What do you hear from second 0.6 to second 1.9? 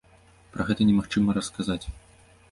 гэта немагчыма расказаць!